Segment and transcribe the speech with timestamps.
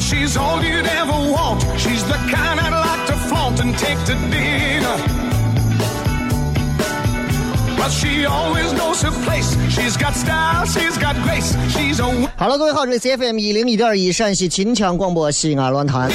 [0.00, 1.62] She's all you'd ever want.
[1.76, 4.96] She's the kind I'd like to flaunt and take to dinner.
[7.76, 9.54] Well, she always knows her place.
[9.68, 11.54] She's got style, she's got grace.
[11.70, 16.10] She's a Hello，各位好，这里是 FM 一零一点一陕西秦腔广播西安论坛。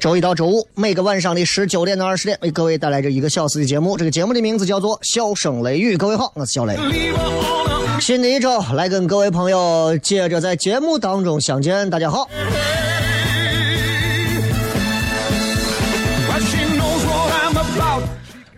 [0.00, 3.96] 周一到周五每个晚上的十九点到二十点，为各位带来这一个小时的节目。
[3.98, 5.94] 这个节目的名字叫做《笑声雷雨》。
[5.98, 6.76] 各位好，我是小雷。
[8.00, 11.88] 新的一周来跟各位朋友接着在节目当中相见。
[11.88, 12.28] 大家好，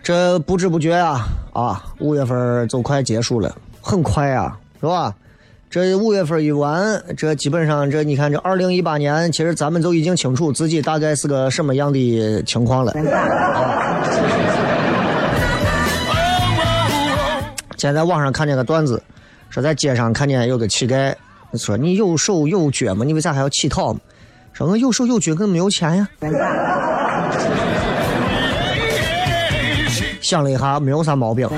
[0.09, 5.13] 这不知不觉啊啊，五月份就快结束了，很快啊，是吧？
[5.69, 12.91] 这五月份一完，这基本上这你看这二零一八年，其实咱们就已经清楚自己大概是个什么样的情况了。
[17.77, 19.03] 现在网上看见个段子，
[19.51, 21.13] 说在街上看见有个乞丐，
[21.53, 23.95] 说你有手有脚嘛，你为啥还要乞讨？
[24.53, 26.07] 说我有手有脚，可没有钱呀。
[30.29, 31.47] 想了一下，没有啥毛病。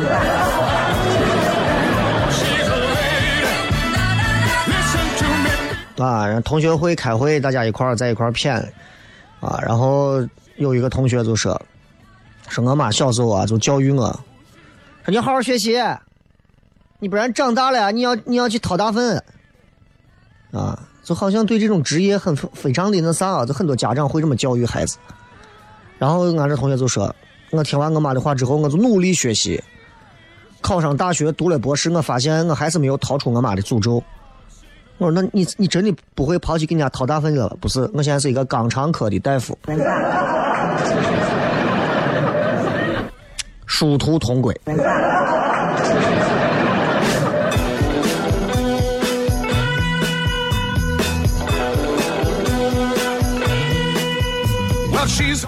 [6.00, 8.64] 啊，然后同学会开会，大家一块儿在一块儿谝，
[9.42, 11.62] 啊，然后有一个同学就说，
[12.48, 14.08] 说我妈小时候啊就教育我，
[15.04, 15.78] 说你好好学习，
[17.00, 19.22] 你不然长大了你要你要去掏大粪，
[20.54, 24.98] 啊，就好像对这种职业很非常的那啥啊，就很多家长会这么教育孩子。
[26.00, 27.14] 然后俺这同学就说，
[27.51, 29.62] 我听完我妈的话之后，我就努力学习，
[30.62, 34.01] 考上大学，读了博士，我发现我还是没有逃出我妈的诅咒。
[34.97, 37.57] 我说：“那你你真的不会跑去给人家掏大粪去了？
[37.59, 39.57] 不是，我现在是一个肛肠科的大夫，
[43.66, 44.56] 殊途同归。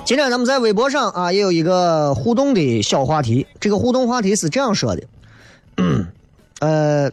[0.05, 5.03] 今天咱们在微博上啊也有一个互动的小话题，这个互动话题是这样说的，
[6.59, 7.09] 呃，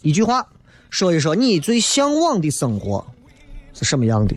[0.00, 0.46] 一句话
[0.88, 3.04] 说一说你最向往的生活
[3.74, 4.34] 是什么样的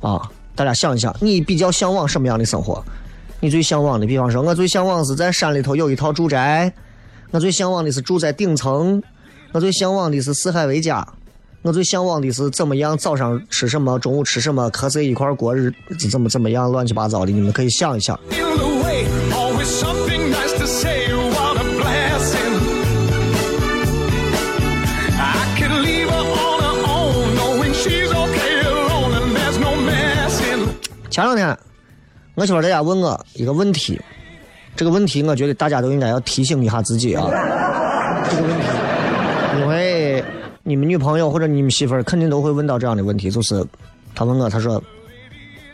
[0.00, 0.30] 啊？
[0.54, 2.82] 大家想一想，你比较向往什么样的生活？
[3.40, 6.72] 你最向往的，比方说，我最向往是在山里头有一套住宅，
[7.30, 9.02] 我最向往的是住在顶层，
[9.52, 11.06] 我最向往的是四海为家，
[11.68, 18.18] 我最向往的是怎么样早上吃什么中午吃什么和谁一块儿过日子怎么怎么样乱七八糟的你们可以想一想。
[31.10, 31.58] 前两天
[32.34, 34.00] 我媳妇在家问我一个问题
[34.74, 37.28] 这个问题我觉得大家都应该要提醒一下自己啊。
[38.30, 38.87] 这个问题
[40.68, 43.64] 你们女朋友或者你们媳妇儿肯定都会问到这样的问题，就是
[44.14, 44.78] 她问我，她说，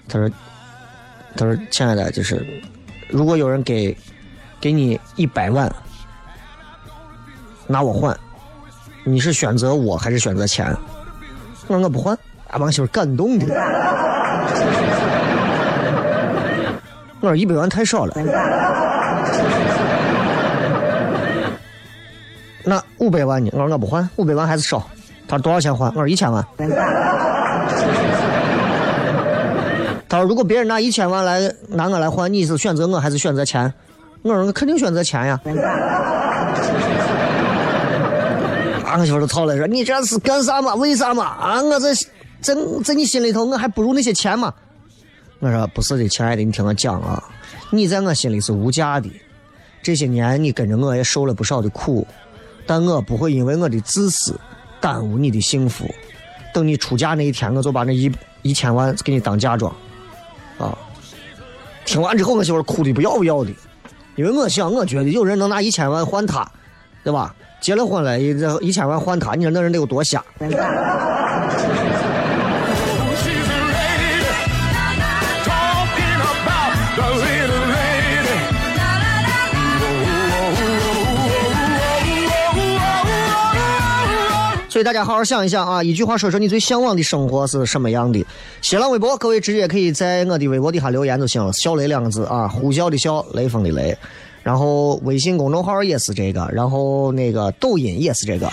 [0.08, 0.31] 她说，
[1.37, 2.46] 她说，亲爱的，就是
[3.08, 3.96] 如果有人给
[4.61, 5.69] 给你一百万，
[7.67, 8.17] 拿我换，
[9.02, 10.64] 你是选择我还是选择钱？
[11.67, 12.17] 我说我不换，
[12.50, 13.46] 俺把媳妇儿感动的。
[17.19, 18.14] 我说一百万太少了。
[23.05, 23.51] 五百万呢？
[23.53, 24.83] 我说我不还，五百万还是少。
[25.29, 25.87] 他说多少钱还？
[25.89, 26.43] 我说一千万。
[30.09, 33.73] 他说如果别人拿一千万来拿我来换，你是选择我还是选择钱？
[34.23, 35.39] 我说我肯定选择钱呀。
[38.87, 40.75] 啊，我媳妇都操了，说你这是干啥嘛？
[40.75, 41.25] 为啥嘛？
[41.25, 41.95] 啊，我这
[42.41, 44.55] 在在你心里头，我还不如那些钱嘛。
[45.41, 47.23] 我说不是的，亲爱的，你听我讲啊，
[47.71, 49.11] 你在我心里是无价的。
[49.83, 52.06] 这些年你跟着我也受了不少的苦，
[52.67, 54.39] 但我不会因为我的自私
[54.81, 55.89] 耽误你的幸福。
[56.53, 58.11] 等你出嫁那一天，我就把那一
[58.43, 59.75] 一千万给你当嫁妆。
[60.57, 60.77] 啊！
[61.85, 63.51] 听完之后，我媳妇哭的不要不要的，
[64.15, 66.49] 因为我想，我觉得有人能拿一千万换她，
[67.03, 67.35] 对吧？
[67.61, 70.25] 结了婚了，一一千万换她，你说那人得有多瞎？
[84.75, 88.26] 所以大家好好想一想啊，一句话说说你最向往的生活是什么样的？
[88.61, 93.97] 新浪微博，各位直接可以在我的微博底下留言就行了，“笑雷”两个字啊，呼啸的啸，雷锋的雷。
[94.43, 98.50] 然后微信公众号也是这个，然后那个抖音也是这个。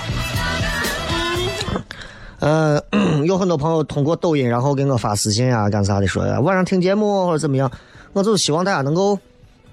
[2.38, 2.80] 呃，
[3.26, 7.72] 有很多朋友通过抖音，然后给我发私信啊，干啥的，说晚上听节目或者怎么样，
[8.14, 9.18] 我就是希望大家能够，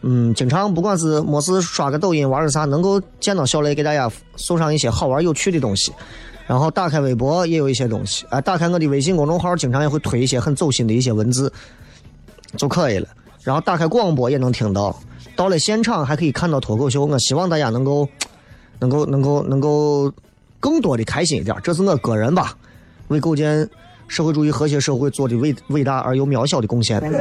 [0.00, 5.92] 嗯，经常不管是没事刷个抖音玩个啥，能够见到小雷给大家送上一些好玩有趣的东西。
[6.48, 11.52] 然后打开微博也有一些东西啊，打开我的微信公众号，经常也会推一些很走心的一些文字
[12.56, 13.06] 就可以了。
[13.42, 14.98] 然后打开广播也能听到，
[15.36, 17.04] 到了现场还可以看到脱口秀。
[17.04, 18.08] 我希望大家能够，
[18.80, 20.10] 能够，能够，能够
[20.58, 22.56] 更多的开心一点，这是我个人吧，
[23.08, 23.68] 为构建
[24.06, 26.98] 社会主义和谐社会做的伟伟大而又渺小的贡献。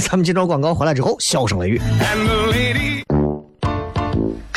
[0.00, 1.80] 咱们接着广告回来之后，笑声雷雨。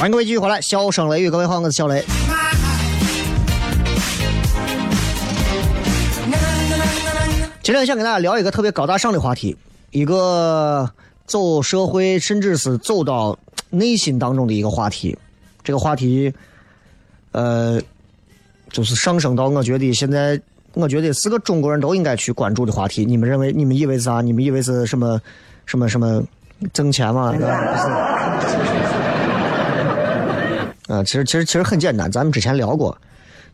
[0.00, 2.02] 欢迎各位继续回来，笑声雷雨，各位好，我是小雷。
[7.62, 9.54] 今天想跟大家聊一个特别高大上的话题，
[9.90, 10.90] 一个
[11.26, 13.38] 走社会，甚至是走到
[13.68, 15.14] 内心当中的一个话题。
[15.62, 16.32] 这个话题，
[17.32, 17.78] 呃，
[18.70, 20.40] 就是上升到我觉得现在，
[20.72, 23.04] 我觉得是个中国人都应该去关注的话题。
[23.04, 23.52] 你们认为？
[23.52, 24.22] 你们以为是啥？
[24.22, 25.20] 你们以为是什么？
[25.66, 26.24] 什么什么
[26.72, 27.32] 挣钱吗？
[27.36, 28.19] 对吧不是。
[30.90, 32.98] 啊，其实其实其实很简单，咱们之前聊过，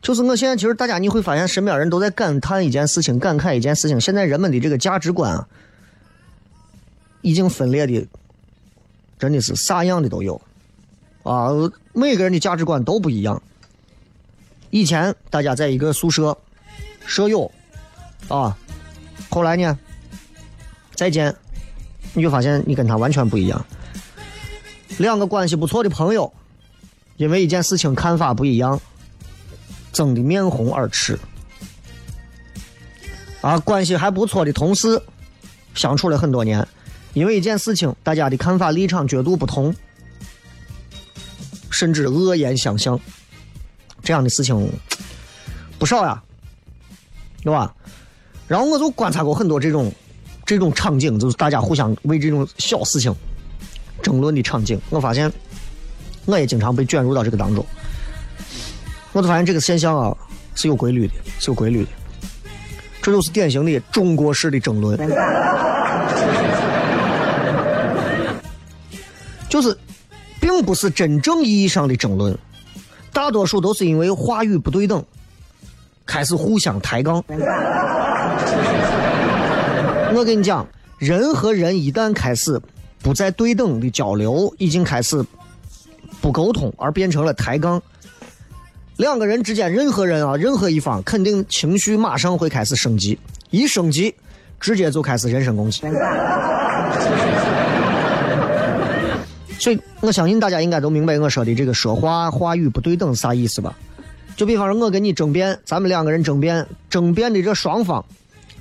[0.01, 5.47] 就是我现在其实大家你会发现身边人都在感叹一件事情，感慨一件事情，现在人们的这个价值观啊，
[7.21, 8.09] 已经分裂的，
[9.19, 10.41] 真的是啥样的都有，
[11.25, 11.51] 啊，
[11.93, 13.43] 每个人的价值观都不一样。
[14.71, 16.35] 以前大家在一个宿舍，
[17.05, 17.53] 舍友，
[18.29, 18.57] 啊，
[19.29, 19.79] 后来呢，
[20.95, 21.37] 再见，
[22.15, 23.63] 你就发现你跟他完全不一样。
[24.97, 26.33] 两个关系不错的朋友。
[27.17, 28.81] 因为一件事情看法不一样，
[29.93, 31.19] 争得面红耳赤。
[33.41, 35.01] 啊，关系还不错的同事，
[35.75, 36.67] 相处了很多年，
[37.15, 39.75] 因为一件事情，大家的看法、立场、角度不同，
[41.71, 42.99] 甚至恶言相向，
[44.03, 44.69] 这样的事情
[45.79, 46.21] 不少呀，
[47.43, 47.73] 对吧？
[48.49, 49.93] 然后我就观察过很多这种
[50.45, 53.15] 这种场景，就是大家互相为这种小事情
[54.03, 54.81] 争论的场景。
[54.91, 55.33] 我发现，
[56.27, 57.65] 我也经常被卷入到这个当中。
[59.13, 60.15] 我就发现这个现象啊
[60.55, 61.89] 是有规律的，是有规律的。
[63.01, 64.99] 这就是典型的中国式的争论。
[69.49, 69.79] 就是，
[70.41, 72.37] 并不是真正意义上的争论，
[73.13, 75.03] 大多数都是因为话语不对等，
[76.05, 77.25] 开始互相抬杠。
[80.15, 80.67] 我跟你讲，
[80.99, 82.61] 人和人一旦开始
[83.01, 85.25] 不再对等的交流，已经开始
[86.21, 87.83] 不沟通，而变成了抬杠。
[88.97, 93.19] 两个人之间，任何人啊，任何一方肯定情绪马上会开始升级，
[93.51, 94.15] 一升级，
[94.59, 95.83] 直接就开始人身攻击。
[99.59, 103.77] 所以，我相信大家应该都明白我说的这个说话话语不对等是啥意思吧？
[104.37, 108.05] 就比方说，我跟你争辩，咱们两个人争辩，争辩的这双方，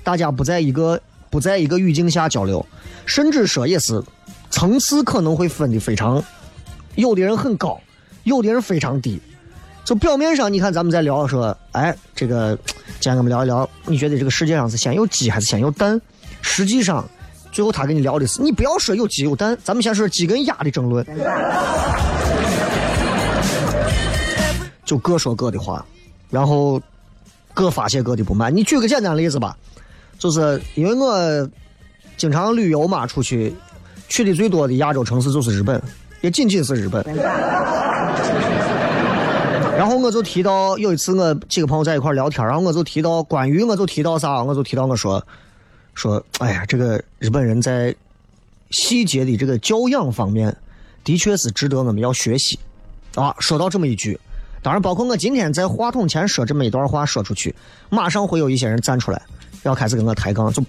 [0.03, 2.65] 大家不在一个不在一个语境下交流，
[3.05, 4.01] 甚至说也是
[4.49, 6.23] 层次可能会分的非常，
[6.95, 7.79] 有的人很高，
[8.23, 9.19] 有的人非常低。
[9.83, 12.57] 就表面上，你看咱们在聊说，哎，这个
[12.99, 16.01] 今天我们聊一聊，你觉得这个世界上是先有鸡还是先有蛋？
[16.41, 17.07] 实际上。
[17.51, 21.05] 最后他跟你聊的是，你不要说有鸡有蛋，咱们先说鸡跟鸭的争论，
[24.83, 25.85] 就各说各的话，
[26.29, 26.81] 然后
[27.53, 28.53] 各发泄各的不满。
[28.53, 29.55] 你举个简单例子吧，
[30.19, 31.49] 就是因为我
[32.17, 33.55] 经常旅游嘛，出去
[34.09, 35.81] 去的最多的亚洲城市就是日本，
[36.25, 37.03] 也仅仅是日本。
[39.77, 45.23] 然后我就提到有一次我几个朋友在一块聊天，然后我就提到关于我就提到啥，我就提到我说。
[45.93, 47.95] 说，哎呀，这个日本人在
[48.71, 50.53] 细节的这个教养方面，
[51.03, 52.59] 的确是值得我们要学习
[53.15, 53.33] 啊。
[53.39, 54.19] 说到这么一句，
[54.61, 57.55] 当然包括我今天在话筒前说这么一段话说出去，
[57.89, 59.21] 马上会有一些人站出来，
[59.63, 60.51] 要开始跟我抬杠。
[60.51, 60.61] 就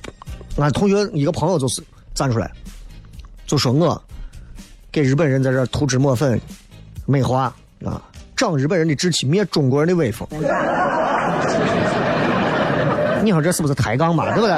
[0.59, 1.83] 俺同学一个朋友就是
[2.15, 2.49] 站出来，
[3.47, 4.01] 就说我
[4.97, 6.41] 给日本人在这涂脂抹粉、
[7.05, 8.01] 美化啊，
[8.35, 10.27] 长日本人的志气，灭中国人的威风。
[13.23, 14.33] 你说这是不是抬杠嘛？
[14.33, 14.57] 对不对？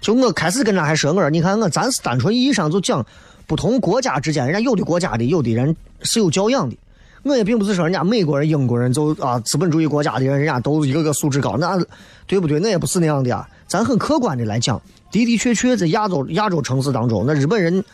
[0.00, 3.04] 就我开始跟他还说，我说你看我咱是单纯意义上就讲
[3.46, 6.74] 不同国家之间，人家有的国家的有的人是有教养的。
[7.22, 11.78] 我也并不是说人家美国人、英国人就啊资本主义国家的人，人家都一个个素质高，那
[12.26, 12.58] 对不对？
[12.58, 13.46] 我也不是那样的啊。
[13.66, 14.80] 咱很客观的来讲，
[15.16, 17.84] 的的确确在亚洲亚洲城市当中，那日本人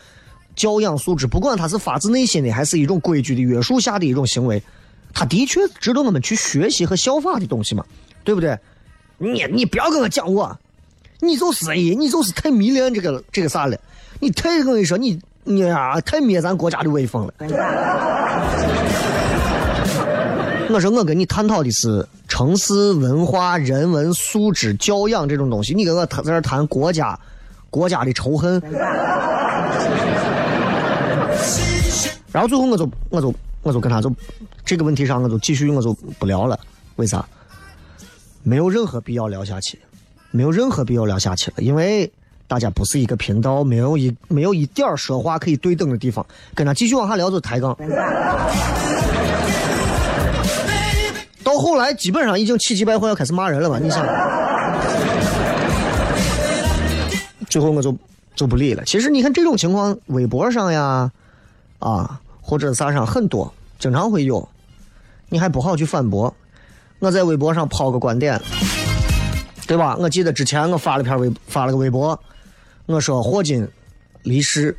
[0.55, 4.61] 教养素质，不管他是发自内心的，还是一种规矩的约束下的一种行为，
[5.13, 7.85] 他的确值得我们去学习和效法的东西嘛，
[8.23, 8.57] 对不对？
[9.17, 10.57] 你你不要跟我讲我。
[11.19, 13.77] 你就是哎，你就是太迷恋这个这个啥了，
[14.19, 17.33] 你太我跟你说，你你呀太灭咱国家的威风了。
[20.69, 27.19] 我说我跟你探讨的是城市文化、人文素质、教养这种东西，你跟我谈在这谈国家
[27.69, 28.61] 国家的仇恨。
[32.31, 34.11] 然后最后我就我就我就跟他就
[34.65, 36.59] 这个问题上我就继续我就不聊了，
[36.95, 37.23] 为啥？
[38.41, 39.79] 没有任何必要聊下去。
[40.31, 42.11] 没有任何必要聊下去了，因为
[42.47, 47.77] 大家不是一个频道，没有一没有一点说话可以对等的地方，跟他继续往下聊就抬杠。
[51.53, 53.77] 到后来基本上已经气急败坏要开始骂人了吧？
[53.79, 54.03] 你想，
[57.47, 57.95] 最后我就
[58.35, 58.83] 就不理了。
[58.85, 61.11] 其实你看这种情况，微博上呀，
[61.77, 64.49] 啊或者啥上很多，经常会有，
[65.29, 66.33] 你还不好去反驳。
[66.97, 68.41] 我在微博上抛个观点。
[69.65, 69.95] 对吧？
[69.97, 72.19] 我记得之前我发了篇微发了个微博，
[72.85, 73.65] 我说霍金
[74.23, 74.75] 离世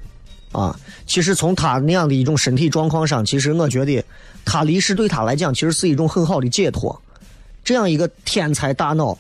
[0.53, 4.05] 啊，其实从他那样的一种身体状况上，其实我觉得
[4.45, 7.01] 他离世对他来讲其实是一种很好的解脱。
[7.65, 9.17] 这样一个天才大脑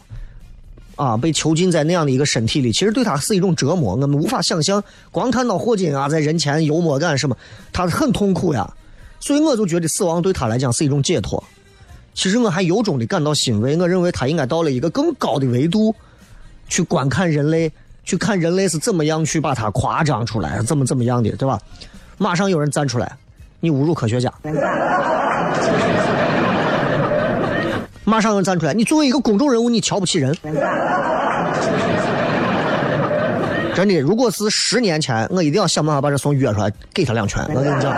[0.96, 3.96] 啊，被囚禁在那样的一个身体里，其实对他是一种折磨。
[3.96, 7.36] 我们无法想象，光看到霍金啊在人前幽默感什么，
[7.72, 8.70] 他很痛苦呀。
[9.18, 11.42] 所以我就觉得死亡对他来讲是一种解脱。
[12.12, 15.94] 其实我还由衷的感到欣慰，我认为他应该到了一个更高的维度，
[16.68, 17.72] 去观看人类，
[18.04, 21.58] 去看人类是怎么样去把它夸张出来，怎么怎么样的，对吧？
[22.18, 23.16] 马上有人站出来，
[23.64, 24.30] 你侮辱科学家。
[28.04, 30.36] 马上有人站出来，你作为一个公众人物，你瞧不起人。
[33.74, 37.42] 真的，如果是十年前，我一定要想办法把这怂约出来，给他两拳。
[37.54, 37.96] 我跟你讲。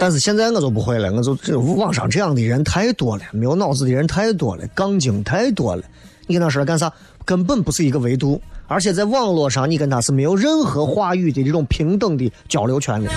[0.00, 5.82] 但是现在我就不会了，我就这网上这样的人太多了，没有脑子的人太多了，杠精太多了。
[6.26, 6.92] 你跟他说干啥，
[7.24, 13.10] 根本不是一个维度，而且在网络上，你跟他是没有任何话语的这种平等的交流权的，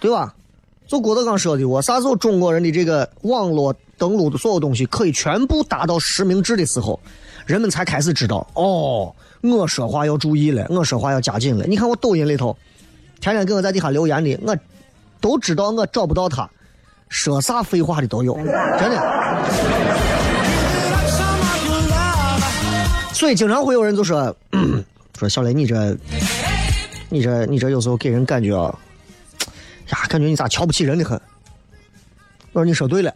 [0.00, 0.34] 对吧？
[0.88, 6.98] 就郭德纲说的，我啥时候中国人的这个网络登录的所有东西可以全部达到实名制的时候，
[7.46, 11.64] 人们才开始知道，哦，我说话要注意了，我说话要加紧了。
[11.66, 12.56] 你看我抖音里头，
[13.20, 14.56] 天天给我在底下留言的，我
[15.20, 16.50] 都知道我找不到他，
[17.08, 19.71] 说啥废话的都有，真的。
[23.22, 24.34] 所以经常会有人就说，
[25.16, 25.96] 说小雷你这，
[27.08, 28.76] 你这你这有时候给人感觉啊。
[29.90, 31.16] 呀，感觉你咋瞧不起人的很？
[32.52, 33.14] 我说你说对了，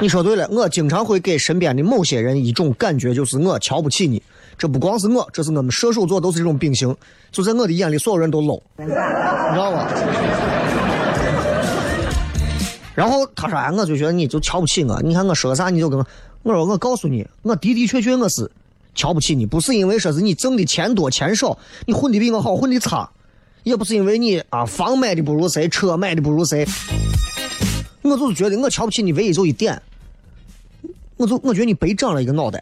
[0.00, 0.46] 你说对了。
[0.52, 4.22] 我经常会给身边的某些人一种感觉，就是我瞧不起你。
[4.56, 6.96] 这不光是我，这是我们射手座都是这种秉性。
[7.32, 9.88] 就在我的眼里，所有人都 low，你知道吗？
[12.94, 15.00] 然后他说：“哎，我就觉得你就瞧不起我。
[15.02, 16.06] 你看我说个啥，你就跟我
[16.42, 18.50] 我说我告诉你，我的的确确我是
[18.94, 21.56] 瞧不起你，不是因为说是你挣的钱多钱少，
[21.86, 23.08] 你混的比我好，混的差。”
[23.62, 26.66] 也不是因为你啊，房买的不如谁，车买的不如谁，
[28.02, 29.80] 我就是觉得我瞧不起你，唯一就一点，
[31.16, 32.60] 我就我觉得你白长了一个脑袋，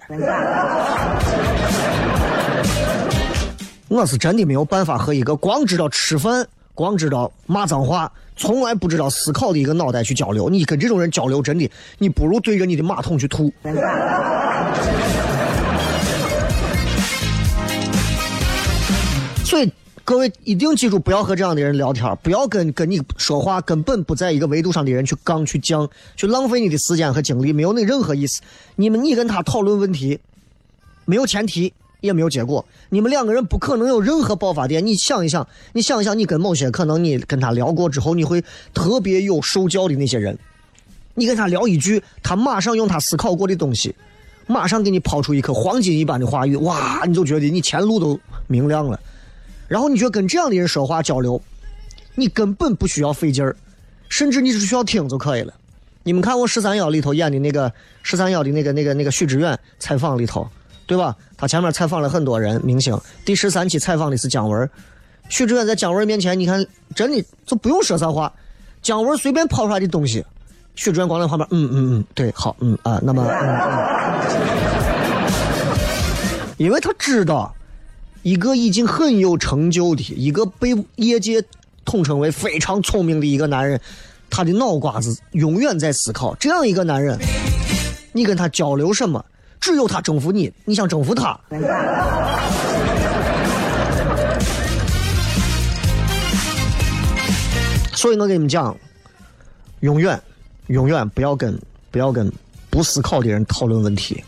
[3.89, 10.49] 我是真的没有办法和一个光知道吃饭、光知道骂脏话、从来不知道思考的一个脑袋去交流。
[10.49, 13.53] 你跟这种人交流，真的，你不如对着你的马桶去吐。
[19.45, 19.71] 所以。
[20.03, 28.41] 各位一定记住，不要和这样的人聊天，不要跟跟你说话根本不在一个维度上的人去杠去犟，去浪费你的时间和精力，没有那任何意思。
[28.75, 30.19] 你们你跟他讨论问题，
[31.05, 34.85] 没有前提，也没有结果，你们两个人不可能有任何爆发点。
[34.85, 38.43] 你想一想，你想一想，你跟某些可能你跟他聊过之后，你会
[38.73, 40.39] 特别有受教的那些人，
[41.15, 43.95] 你跟他聊一句，他马上用他思考过的东西，
[44.47, 48.99] 马上给你抛出一颗黄金一般的话语，哇，你就觉得你前路都明亮了。
[49.69, 51.41] 然后你觉得跟这样的人说话交流，
[52.15, 53.55] 你根本不需要费劲儿，
[54.09, 55.55] 甚至你只需要听就可以了。
[56.03, 57.71] 你们看我十三幺里头演的那个
[58.03, 60.49] 十三幺的那个那个那个许知远采访里头，
[60.91, 61.17] 对吧？
[61.37, 64.69] 他前面采访了很多人明星，第十三期采访的是姜文。
[65.29, 68.33] 许志远在姜文面前，你看真的就不用说啥话，
[68.83, 70.25] 姜文随便抛出来的东西，
[70.75, 73.79] 许志远光在旁边，嗯嗯嗯，对，好，嗯啊，那么，嗯嗯
[76.59, 77.55] 因为他知道。
[78.23, 81.43] 一个已经很有成就的一个被业界
[81.87, 83.81] 统称为非常聪明的一个男人，
[84.29, 86.35] 他的脑瓜子永远在思考。
[86.35, 87.17] 这样一个男人，
[88.13, 89.25] 你跟他交流什么？
[89.61, 91.39] 只有他征服你，你想征服他。
[97.95, 98.75] 所以我跟你们讲，
[99.81, 100.21] 永远，
[100.69, 102.33] 永远不要跟不要跟
[102.71, 104.25] 不思考的人讨论问题，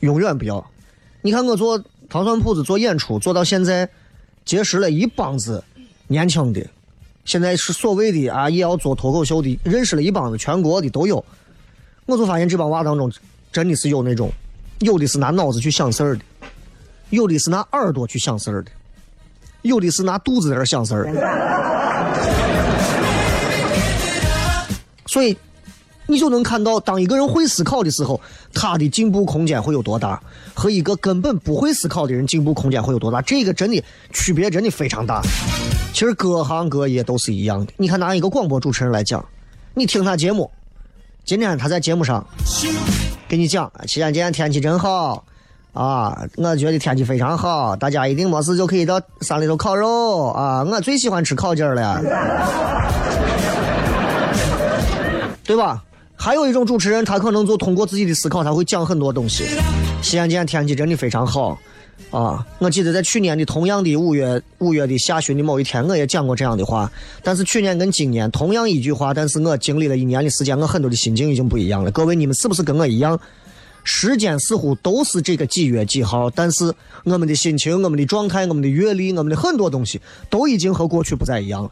[0.00, 0.64] 永远不要。
[1.22, 1.82] 你看我做。
[2.08, 3.88] 糖蒜铺子做演出做到现在，
[4.44, 5.62] 结识了一帮子
[6.08, 6.60] 年轻的，
[7.24, 11.24] 现在是所谓的啊也要做脱口秀的，认识了一帮子全国的都有。
[12.06, 13.08] 我就发现这帮娃当中，
[13.52, 14.28] 真的是有那种，
[14.80, 16.24] 有的是拿脑子去想事儿的，
[17.08, 18.70] 有的是拿耳朵去想事儿的，
[19.62, 21.06] 有的是拿肚子在那想事儿。
[25.06, 25.36] 所以。
[26.06, 28.20] 你就能看到，当一个人会思考的时候，
[28.52, 30.20] 他的进步空间会有多大，
[30.54, 33.80] 和一个根本不会思考的人进步空间会有多大，这个真的
[34.12, 35.22] 区别真的非常大。
[35.92, 37.72] 其实各行各业都是一样的。
[37.76, 39.24] 你看拿一个广播主持人来讲，
[39.72, 40.50] 你听他节目，
[41.24, 42.26] 今天他在节目上
[43.30, 45.24] 给你讲，西安今天天气真好
[45.72, 52.02] 啊，我觉得天气非常好，大家一定没事就可以到山里头烤肉啊，我最喜欢吃烤鸡了，
[55.46, 55.80] 对吧？
[56.16, 59.44] 还有一种主持人，他可能就通过自己的思考，他会讲很多东西。
[60.02, 61.56] 西安今天天气真的非常好，
[62.10, 62.44] 啊！
[62.58, 66.90] 我记得在去年的同样的五月五月的下旬的某一天，我也讲过这样的话。
[67.22, 71.90] 但是去年跟今年同样一句话，但是我经历了一年的时间，我很多的心境已经不一样了。
[71.90, 73.18] 各位，你们是不是跟我一样？
[73.82, 76.72] 时间似乎都是这个几月几号，但是
[77.04, 81.70] 我们的心情、我们的状态、我们的阅历、我们的很多东西，都已经和过去不再一样了。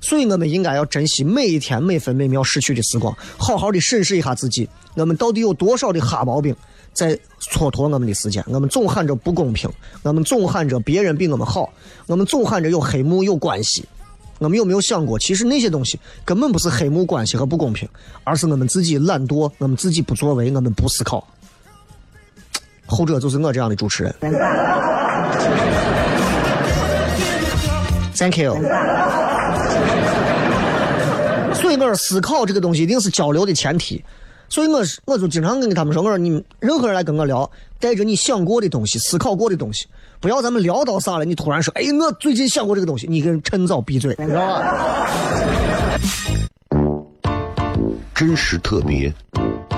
[0.00, 6.56] 所以我们应该要珍惜每一天每分每秒逝去的时光，好好的审视一下自己，我们到底有多少的哈毛病
[6.92, 8.44] 在蹉跎我们的时间？
[8.48, 9.70] 我们总喊着不公平，
[10.02, 11.72] 我们总喊着别人比我们好，
[12.06, 13.84] 我们总喊着有黑幕有关系，
[14.38, 17.88] 我们有没有想过，其实那些东西根本不是黑幕关系和不公平，
[18.24, 21.26] 而是我们自己懒惰，我们自己不作为，我们不思考。
[22.86, 24.14] 后者就是我这样的主持人。
[28.14, 28.54] Thank you。
[31.54, 34.04] 所以，我思考这个东西一定是交流的前提。
[34.52, 39.86] 所以我是我就经常跟他们说，我说你任何人来跟我聊，带着你想过的东西、思考过的东西，
[40.20, 45.88] 不要咱们聊到啥了，你突然说，哎，我最近想过这个东西，你跟趁早闭嘴，知道吧？
[48.14, 49.10] 真实特别，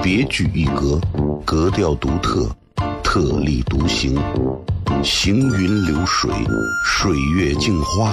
[0.02, 1.00] 别具一格，
[1.44, 2.50] 格调独特，
[3.04, 4.20] 特立独行，
[5.04, 6.28] 行云流水，
[6.84, 8.12] 水月镜花，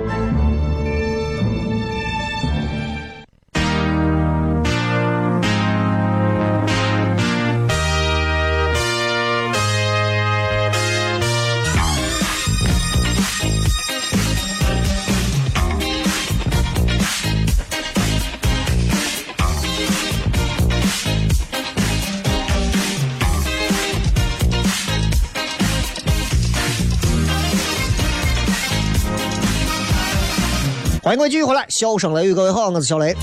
[31.11, 33.13] 欢迎各位继续回来，笑声雷雨，各位好，我是小雷。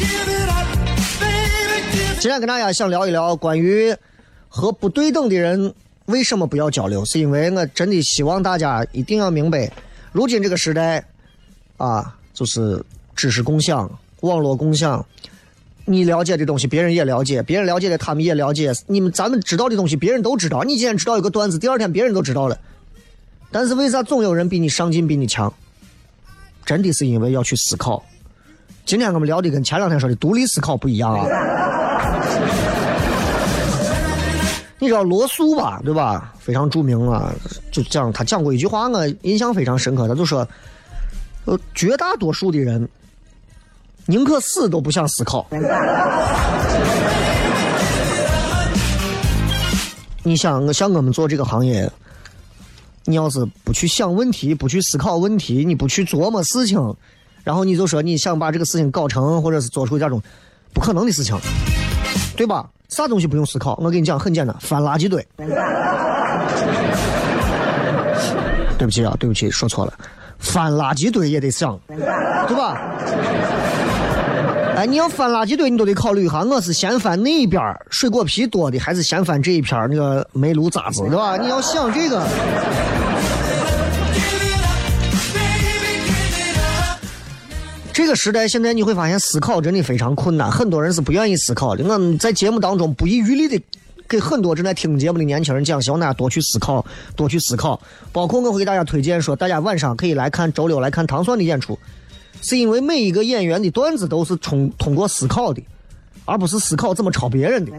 [2.20, 3.96] 今天跟大家想聊一聊关于
[4.46, 5.72] 和不对等的人
[6.04, 9.72] 为什么不要交流，是因为我真的希望大家一定要明白，
[10.12, 11.02] 如今这个时代
[11.78, 12.84] 啊，就是
[13.16, 15.02] 知识共享、网络共享，
[15.86, 20.62] 你了解的东西别人也了解，别人了解的他们也了解，你们咱们知道的东西别人都知道。
[20.62, 22.60] 你今天知道一个段子，第二天别人都知道了，
[23.50, 25.50] 但是为啥总有人比你上进，比你强？
[26.68, 28.04] 真的是因为要去思考。
[28.84, 31.24] 今天我们聊的跟前两天说的独立思考不一样啊。
[34.78, 36.34] 你知道罗素吧，对吧？
[36.38, 37.32] 非常著名啊，
[37.72, 40.06] 就讲他讲过一句话，我印象非常深刻。
[40.06, 40.46] 他就说，
[41.46, 42.86] 呃，绝大多数的人
[44.04, 45.46] 宁可死都不想思考。
[50.22, 51.90] 你想，像我们做这个行业。
[53.08, 56.94] 你要是不去想问题，不去思考问题，你不去琢磨事情，
[57.42, 60.20] 然后你就说你想把这个事情搞成，或者是做出这种
[60.74, 61.34] 不可能的事情，
[62.36, 62.68] 对吧？
[62.90, 63.74] 啥东西不用思考？
[63.82, 65.26] 我跟你讲，很简单，翻垃圾堆。
[68.76, 69.94] 对不起啊，对不起，说错了，
[70.38, 72.78] 翻垃圾堆也得想，对吧？
[74.78, 77.60] 哎，你要 翻垃圾堆，你都得考虑一下，我是先翻那一边
[77.90, 81.36] 水果皮多的，还是先翻这一片那个煤炉渣子，对吧？
[81.36, 82.24] 你要想这个。
[87.92, 91.82] 这个时代，现在你会发现思考真的非常困难，很多人是不愿意思考的。
[91.82, 93.60] 我们在节目当中不遗余力的
[94.08, 96.86] 给很多正在听节目的年轻人讲，希望大家多去思考，
[97.16, 97.80] 多去思考。
[98.12, 101.76] 包括我会给大家推荐说，大家晚上可以来看周六来看糖蒜的演出，
[102.42, 105.62] 是因为每一个演员的段子都是通通过思考的，
[106.24, 107.72] 而不是思考怎么抄别人的。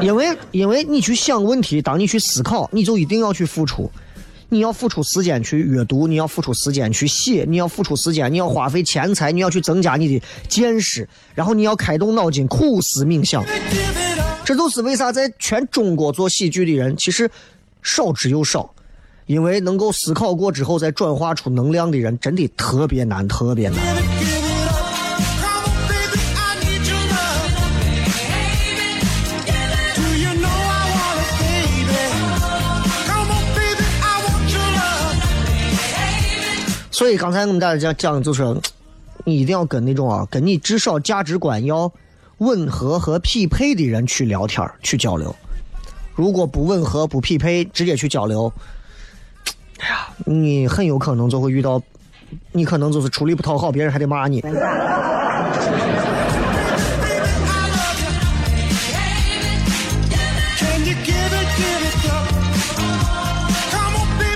[0.00, 3.90] 因为因为你去想问题，当你去思考，你就一定要去付出。
[4.50, 13.44] 你要付出时间去阅读，你要付出时间去写，你要付出时间，你要花费钱财，你要去增加你的见识，然后你要开动脑筋苦思冥想。
[14.44, 17.30] 这就是为啥在全中国做喜剧的人其实
[17.82, 18.72] 少之又少，
[19.28, 23.78] 因为能够思考过之后再转化出能量的人真的特别难，特别难。
[36.90, 38.42] 所以刚才我们大家讲，就是
[39.24, 41.92] 你一定要跟那种啊，跟你至少价值观要
[42.38, 45.36] 吻合和匹配的人去聊天去交流。
[46.14, 48.50] 如果不吻合、不匹配，直接去交流，
[49.78, 51.80] 哎呀，你很有可能就会遇到，
[52.52, 54.42] 你可能就是出力不讨好，别人还得骂你。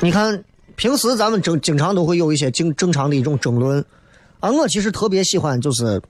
[0.01, 0.43] 你看，
[0.75, 3.85] 平时咱们正经常都会有一些正正常的一种争论，
[4.41, 6.03] 啊，我其实特别喜欢就是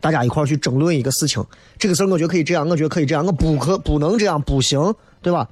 [0.00, 1.44] 大家一块去争论一个事情，
[1.76, 5.48] 这个事儿我觉得可以这样，我觉得可以这样，我不可不能这样，不行，对吧？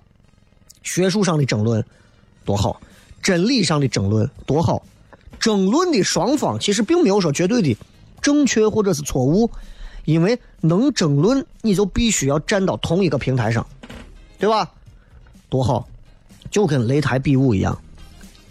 [0.84, 1.84] 学术上的争论
[2.44, 2.80] 多好，
[3.22, 4.82] 真理上的争论多好，
[5.38, 7.76] 争论的双方其实并没有说绝对的
[8.20, 9.50] 正确或者是错误，
[10.04, 13.66] 因为能争论，你就必须要站到同一个平台上，
[14.38, 14.68] 对吧？
[15.48, 15.86] 多好，
[16.50, 17.78] 就跟擂台比武一样，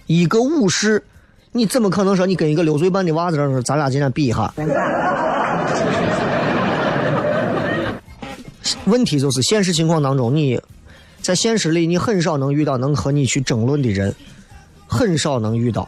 [0.08, 1.04] 一个武士，
[1.52, 4.54] 你怎么可能说你跟一个六岁半的娃子说咱俩今天比一下？
[8.86, 10.60] 问题就是现实情况当中，你
[11.22, 14.14] 在现实里你很少能遇到能和你去争论的人，
[14.92, 15.88] 很少能遇到。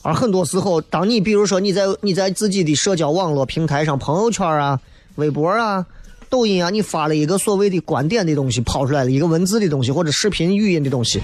[0.00, 4.80] 而很多时候，当你比如说你在你在自己的社交网络平台上，朋友圈啊、
[5.16, 5.86] 微博啊、
[6.30, 11.20] 抖音啊，你发了一个所谓的观点的东西，抛出来了一个文字的东西或者视频语音的东西，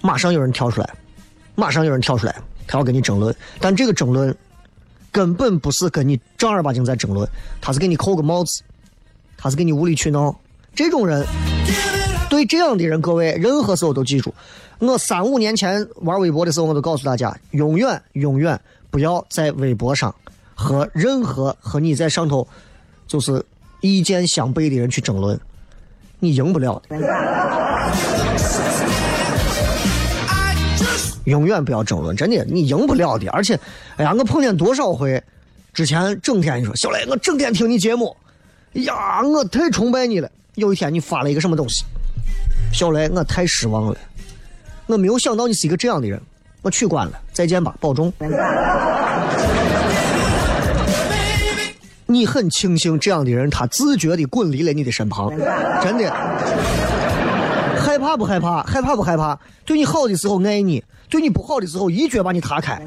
[0.00, 0.94] 马上有人跳出来，
[1.56, 2.36] 马上有人跳出来，
[2.68, 4.36] 他要跟你争论，但这个争论
[5.10, 7.28] 根本不是跟你正儿八经在争论，
[7.60, 8.62] 他是给你扣个帽子，
[9.36, 10.32] 他是给你无理取闹。
[10.72, 11.26] 这种人，
[12.30, 14.34] 对这样的人，各位任何时候都记住，
[14.86, 18.58] 我三五年前玩微博的时候，我都告诉大家，永远永远
[18.90, 20.14] 不要在微博上
[20.54, 22.46] 和任何和你在上头
[23.06, 23.44] 就是
[23.80, 25.38] 意见相悖的人去争论，
[26.18, 26.96] 你赢不了的。
[31.24, 33.26] 永远不要争论，真的，你赢不了的。
[33.30, 33.58] 而且，
[33.96, 35.22] 哎呀，我碰见多少回，
[35.72, 38.14] 之前整天你说小雷，我整天听你节目，
[38.74, 40.30] 呀，我太崇拜你了。
[40.56, 41.84] 有一天你发了一个什么东西，
[42.72, 43.96] 小雷，我太失望了，
[44.86, 46.20] 我没有想到你是一个这样的人，
[46.62, 48.12] 我取关了，再见吧，保重。
[52.06, 55.30] 你很庆幸这样的人，他自觉地滚离了你的身旁，
[55.82, 56.10] 真的。
[57.78, 58.62] 害怕不害怕？
[58.62, 59.38] 害怕不害怕？
[59.64, 62.80] 对你好的时候爱你，对你不好的时候一脚把你踏开。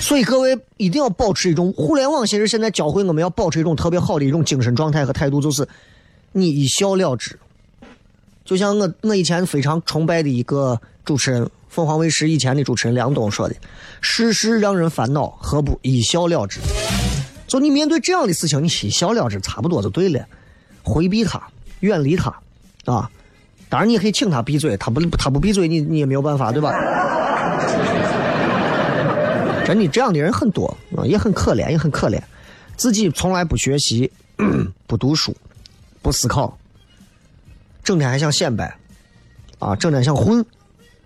[0.00, 5.68] 所以各位一定要保持一种互联网，其实现在教会我们要保持一种特别好的一种精神状态和态度，就是
[6.32, 7.38] 你一笑了之。
[8.52, 13.54] 就像我我以前非常崇拜的一个主持人，凤凰卫视以前的主持人梁冬说的
[14.02, 16.60] ：“世事让人烦恼，何不一笑了之？”
[17.48, 20.22] 就你面对这样的事情，你一笑了之，差不多就对了，
[20.82, 21.42] 回避他，
[21.80, 22.30] 远离他，
[22.84, 23.10] 啊。
[23.70, 26.74] 当然你也可以请他闭嘴，他不他不闭嘴，你你也没有办法，对吧？
[29.64, 32.20] 真的这样的人很多啊，也很可怜，也很可怜，
[32.76, 34.12] 自己从来不学习，
[34.86, 35.34] 不读书，
[36.02, 36.54] 不思考，
[37.82, 38.76] 整天还想显摆，
[39.58, 40.44] 啊，整天想混，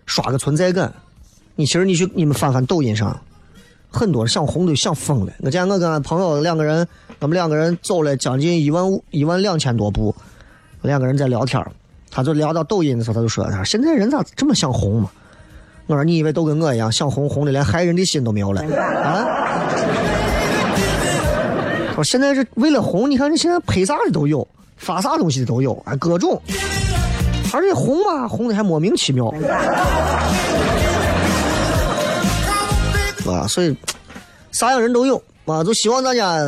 [0.05, 0.93] 刷个存在感。
[1.55, 3.19] 你其实你去你们翻翻抖音上，
[3.91, 5.33] 很多想红都想疯了。
[5.41, 6.87] 我见我跟俺朋友两个人，
[7.19, 10.15] 我们两个人走了将近一万五一万两千多步，
[10.83, 11.65] 两个人在聊天
[12.11, 15.11] 他就聊到抖音的时候，他就说：“他说现在人咋这么想红嘛？”
[15.87, 18.63] 我说：“你以为都跟我一样想红红的，连害人的心都没有了
[19.03, 19.27] 啊？”
[21.97, 26.41] 我说：“现在是为了红，你看你现在拍啥的都有，发啥东西的都有，啊，各种，
[27.53, 29.33] 而且红嘛，红的还莫名其妙。”
[33.27, 33.77] 啊，所以
[34.53, 36.39] 啥样人都有啊，就希望大家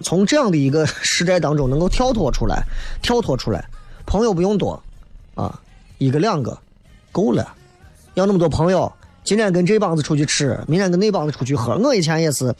[0.00, 2.62] 从这样的一个时代当中能够跳脱出来，
[3.02, 3.62] 跳脱出来。
[4.06, 4.82] 朋友不用多，
[5.34, 5.60] 啊，
[5.98, 6.56] 一个两个
[7.12, 7.46] 够了。
[8.14, 8.90] 要那么多朋友，
[9.22, 11.76] 今天跟这帮子出去吃，明天跟那帮子出去喝。
[11.76, 12.54] 我以前也是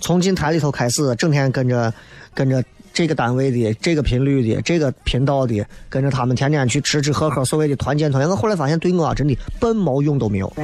[0.00, 1.92] 从进台里头开始，整天跟着
[2.34, 2.64] 跟着
[3.00, 8.28] 这个单位的、这个频率的、这个频道的，跟着他们天天去吃吃喝喝，所谓的团建团建。
[8.28, 10.52] 我后来发现，对我啊真的半毛用都没有。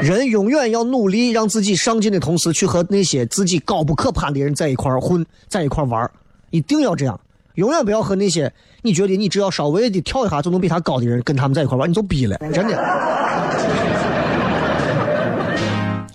[0.00, 6.10] 人永远要努力让自己上进的同时，去和那些自己高不可攀的人在一块混，在一块玩
[6.48, 7.20] 一定要这样。
[7.56, 12.82] 永远不要和那些你觉得你只要稍微的跳一下就能比他高的人跟他们在一块玩，你就逼了，真的。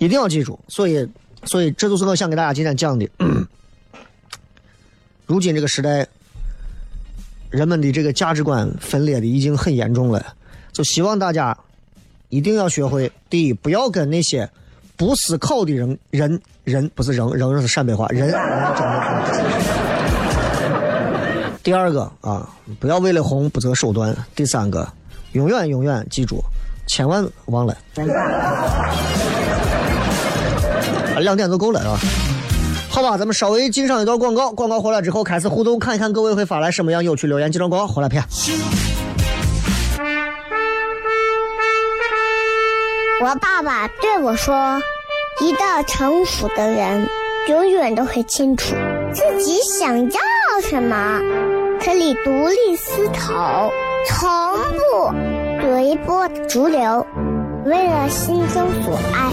[0.00, 1.08] 一定要记住，所以，
[1.46, 3.08] 所以这就是我想给大家今天讲的。
[5.26, 6.06] 如今这个时代，
[7.48, 10.34] 人们的这个价值观分裂的已经很严重了，
[10.72, 11.56] 就希望大家
[12.28, 14.50] 一定要学会：第一，不要跟那些
[14.96, 18.30] 不思考的人人人不是人人是陕北话人。
[21.62, 22.46] 第二个啊，
[22.78, 24.14] 不要为了红不择手段。
[24.34, 24.86] 第三个，
[25.32, 26.44] 永远永远记住，
[26.86, 27.74] 千万忘了。
[31.20, 31.98] 两点就够了啊，
[32.90, 37.50] 好吧，咱们稍微进上一段广告，广告回来之后开始互动，看一看各位会发来什么样有趣留言。
[37.50, 38.22] 记段广告回来片。
[43.20, 44.82] 我爸爸对我说
[45.40, 47.08] ：“一个成熟的人，
[47.48, 48.74] 永远都会清楚
[49.12, 50.20] 自己想要
[50.62, 51.20] 什么，
[51.82, 53.70] 可以独立思考，
[54.06, 54.28] 从
[54.74, 55.12] 不
[55.62, 57.06] 随波逐流，
[57.64, 59.32] 为了心中所爱，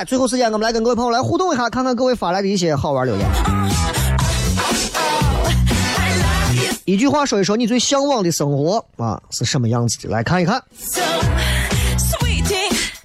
[0.00, 3.26] 来，最后时间我们来跟各位朋友来互动一下，看看各位发来的一些好玩留言。
[6.86, 10.08] 一句话说一说你最向往的生活啊是什么样子的？
[10.08, 10.62] 来看一看。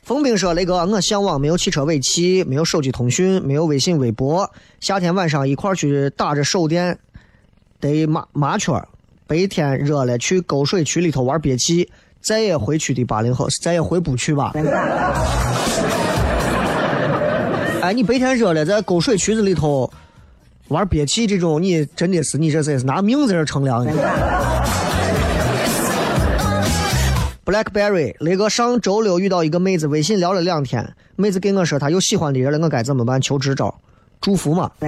[0.04, 6.98] 冯兵说：“雷哥，我向往没有汽车尾气，没有手机通讯，没有微信、微博，夏天晚上一块去打着手电，
[7.82, 8.88] 逮麻麻雀儿，
[9.28, 14.54] 白天热了去沟水渠里头玩憋气，再也回去的八零后，再也回不去吧。”
[17.86, 19.88] 哎，你白天热了，在沟水渠子里头
[20.70, 23.92] 玩憋气，这种你真的是你这是拿命在这乘凉呢。
[27.46, 33.22] Blackberry，雷哥上周六遇到一个妹子，微信聊了两天，妹子跟我说她有喜欢的人了，我该怎么办？
[33.22, 33.80] 求支招，
[34.20, 34.72] 祝福嘛。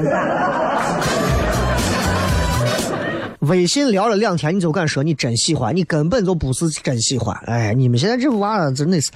[3.42, 5.76] 微信聊了两天，你就敢说你真喜欢？
[5.76, 7.38] 你根本就不是真喜欢。
[7.46, 9.12] 哎，你们现在这娃真的是，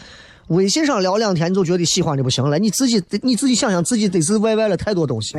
[0.52, 5.38] 微信上聊两天你就觉得喜欢的不行了，你自己你自己想想，自己得是歪歪了太多东西。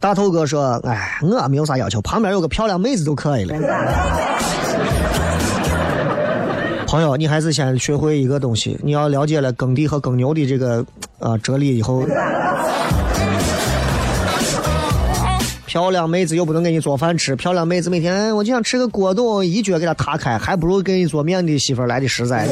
[0.00, 3.54] 大头哥说：“哎，我没有啥要求，旁边有个漂亮妹子就可以了。”
[6.86, 10.82] 朋友，你还是先学会一个东西，你要了解了耕地和耕牛的这个
[11.18, 12.02] 啊、哲理以后，
[15.68, 22.48] 漂亮妹子又不能给你做饭吃，漂亮妹子每天我就想吃个果冻，一脚给她踏开，还不如给你做面的媳妇来的实在。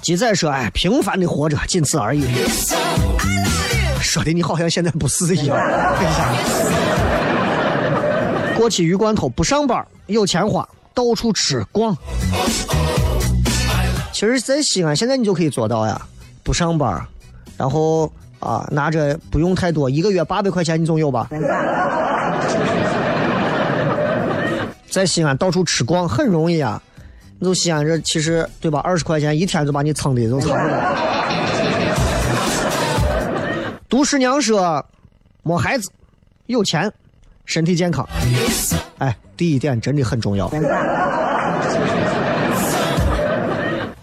[0.00, 2.24] 鸡仔说：“哎，平凡的活着，仅此而已。”
[4.00, 5.58] 说的你好像现在不是一样。
[8.56, 11.96] 过期鱼罐头不上班，有钱花，到处吃逛。
[14.12, 16.00] 其实，在西安现在你就可以做到呀，
[16.44, 17.04] 不上班，
[17.56, 18.12] 然后
[18.44, 21.28] 啊拿着不用太多，一个月八百块钱你总有吧？
[24.90, 26.80] 在西安到处吃逛很容易啊，
[27.40, 28.80] 你就西安这其实对吧？
[28.84, 30.78] 二十块钱一天就把你撑的都差不多。
[33.88, 34.84] 杜师娘说
[35.42, 35.90] ：“没孩子，
[36.46, 36.92] 有钱，
[37.44, 38.08] 身体健康。
[38.98, 40.50] 哎，第一点真的很重要。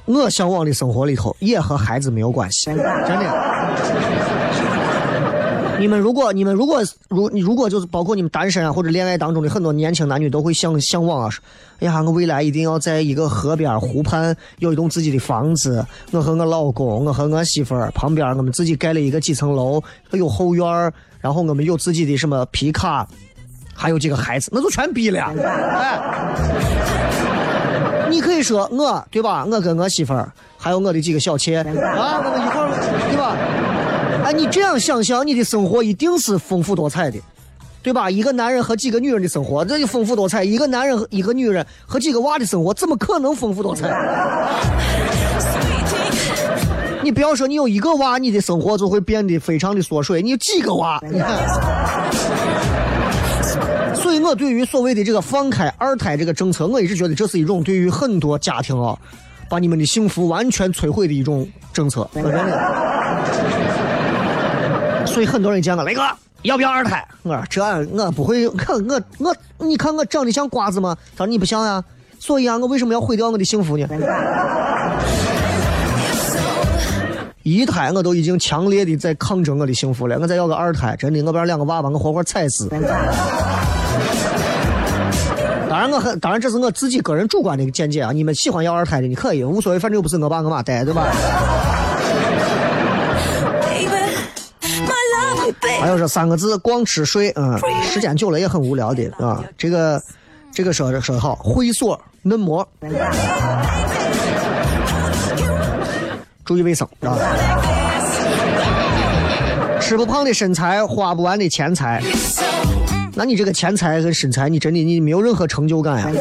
[0.05, 4.30] 我向往的生活里头也和孩子没有关系，真的。
[5.81, 11.43] 你们如果你们如果如你如果就是包括你们单身啊或者恋爱当中的很多年轻男女都会向向往啊，说
[11.79, 23.07] 哎呀，我未来一定要在一个河边湖畔有一栋自己的房子，我和我老公，我和我媳妇儿旁边我们自己盖了一个几层楼，有后院儿然后我们有自己的什么皮卡，
[23.73, 25.33] 还有几个孩子，那就全逼了。
[25.43, 25.99] 哎，
[28.07, 29.47] 你可以说我对吧？
[29.49, 32.69] 我跟我媳妇儿还有我的几个小妾啊，我们一块儿？
[34.23, 37.19] 哎，你这样想想，你的生活一定是丰富多彩的，
[37.81, 38.09] 对吧？
[38.09, 43.89] 一个男人和几个女人的生活，这就丰富多彩；一个男人和一个女人和几个娃的生活，怎么可能丰富多彩？
[47.03, 50.21] 你不要说你有一个娃，你的生活就会变得非常的缩水。
[50.21, 51.01] 你有几个娃？
[51.11, 51.27] 你看。
[53.95, 58.95] 所以我对于所谓的这个放开二胎这个政策，我一直觉得这是一种对于很多家庭啊，
[59.49, 62.07] 把你们的幸福完全摧毁的一种政策。
[62.13, 63.80] 我真的。
[65.05, 66.01] 所以很多人见我雷哥
[66.43, 67.07] 要不要二胎？
[67.23, 68.55] 我说这我不会，我
[69.19, 70.97] 我我，你看我长得像瓜子吗？
[71.15, 71.83] 他说你不像呀。
[72.19, 73.87] 所以啊，我为什么要毁掉我的幸福呢？
[77.41, 82.69] 一胎我都已经强烈的在抗争我的幸福了，我再要个二胎，真的我不让两个娃把我活活踩死。
[85.67, 88.11] 当然我很，当然这是我自己个人主观的一个见解啊。
[88.11, 91.07] 你们喜欢要二胎的，你可以无所谓，反正又不是我爸我妈带，对吧？
[95.81, 99.43] 还有这三个字，光吃睡，嗯，时间久了也很无聊的啊。
[99.57, 99.99] 这个
[100.53, 102.65] 这个说说得好，会所嫩模，
[106.45, 107.17] 注意卫生啊。
[109.81, 111.99] 吃不胖的身材，花不完的钱财，
[113.15, 116.11] 那你这个钱财跟身材，你真的你没有任何成就感呀。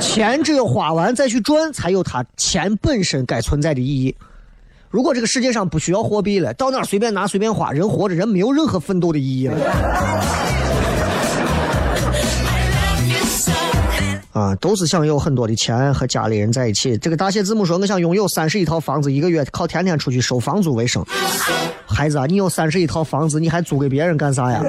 [0.00, 4.12] 钱只有花完再去赚，才有它钱本身该存在的意义。
[4.90, 9.56] 如果这个世界上不需要货币了，到哪随便拿随便花，人活着人没有任何奋斗的意义了。
[14.32, 16.98] 啊，都是想有很多的钱和家里人在一起。
[16.98, 21.06] 这个大写字母说，我想拥有三十一套房子，一个月靠天天出去收房租为生。
[21.86, 24.60] 孩子啊，你有三十一套房子，你还租给别人干啥呀？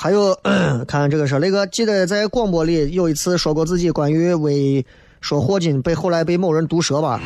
[0.00, 0.32] 还有，
[0.86, 4.86] 看这个说，那个记得在广播里有一次说过自己关于为
[5.20, 7.20] 说霍金被后来被某人毒舌吧，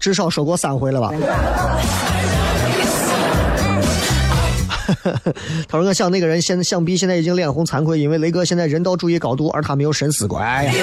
[0.00, 1.12] 至少说过三回了吧。
[5.68, 10.38] 他说：“我想那个人现在想必现在已经脸红惭愧，因为雷哥现在人道主义高度，而他没有深思过。
[10.38, 10.74] 哎呀，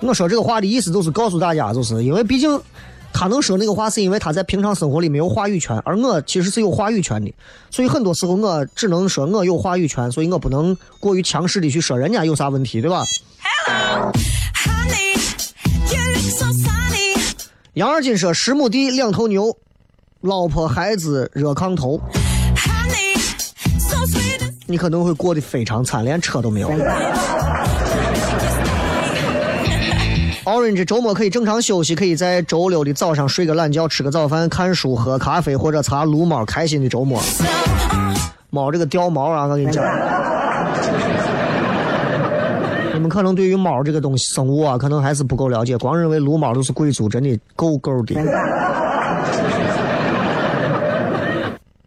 [0.00, 2.60] 我说这个话的意思就是告诉大家，就是因为毕竟
[3.20, 7.34] 他能说那个话，是因为他在平常生活里没有话语权，而我其实是有话语权的，
[7.68, 13.02] 所以很多时候我只能说我有话语权，所以我不能过于强势的去说人家有啥问题，对吧？”
[14.54, 15.18] Honey,
[15.90, 17.18] you look so sunny.
[17.72, 19.56] 杨二金说：“十亩地，两头牛，
[20.20, 22.00] 老婆孩子热炕头。”
[22.54, 23.18] Honey,
[23.80, 24.48] so sweet.
[24.68, 26.70] 你可能会过得非常惨，连车都没有。
[30.48, 37.20] Orange 周末可以正常休息，可以在周六的早上睡个懒觉，吃个早饭，看书，喝咖啡或者擦撸猫，开心的周末。
[38.48, 39.84] 猫这个掉毛啊，我跟你讲，
[42.94, 48.14] 你们可能对于猫这个东西生物啊，可能还是不够了解，光认为撸猫都是贵族，真的够够的。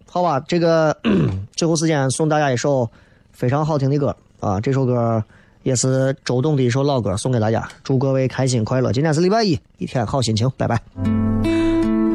[0.06, 0.96] 好吧，这个
[1.56, 2.88] 最后时间送大家一首
[3.32, 4.62] 非常好听的歌啊！
[4.62, 5.24] 这首歌
[5.64, 8.92] 也是周董的一首老歌，送给大家，祝各位开心快乐。
[8.92, 10.82] 今天是礼拜一，一天好心情，拜拜。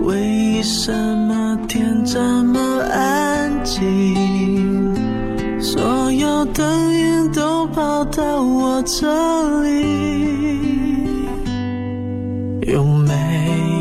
[0.03, 4.95] 为什么天这么安静？
[5.61, 11.07] 所有灯影都跑到我这里，
[12.73, 13.15] 有没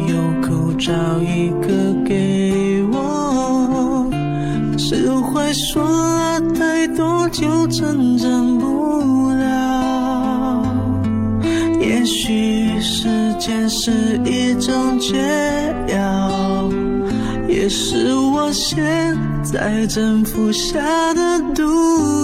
[0.09, 0.15] 有
[0.47, 1.67] 口罩一个
[2.07, 4.09] 给我？
[4.77, 8.74] 只会说了太多就成长不
[12.05, 13.07] 也许时
[13.39, 13.89] 间是
[14.23, 15.17] 一种解
[15.87, 16.69] 药，
[17.47, 20.77] 也是我现在正服下
[21.15, 21.63] 的毒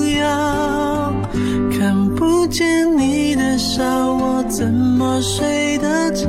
[0.04, 1.12] 药。
[1.72, 6.28] 看不见你的笑，我怎么睡得着？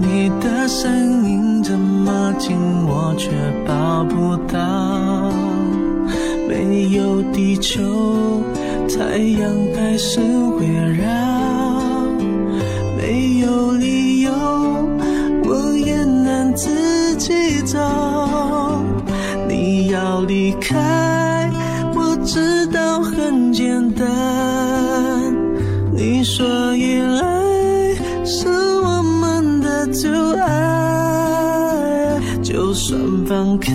[0.00, 0.90] 你的声
[1.28, 2.56] 音这么近，
[2.86, 3.28] 我却
[3.66, 5.30] 抱不到。
[6.48, 8.42] 没有地球，
[8.88, 10.20] 太阳还是
[10.58, 11.49] 围绕。
[17.70, 17.78] 走。
[19.48, 21.50] 你要离开，
[21.94, 24.06] 我知道很简单。
[25.92, 26.44] 你说
[26.76, 27.94] 依赖
[28.24, 30.08] 是我们的阻
[30.40, 33.70] 碍，就算放开，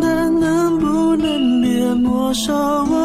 [0.00, 3.01] 但能不能别没收我